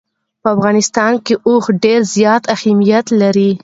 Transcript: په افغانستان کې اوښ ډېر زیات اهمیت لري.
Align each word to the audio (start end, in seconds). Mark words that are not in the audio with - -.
په 0.41 0.47
افغانستان 0.55 1.13
کې 1.25 1.33
اوښ 1.47 1.65
ډېر 1.83 1.99
زیات 2.15 2.43
اهمیت 2.55 3.05
لري. 3.21 3.51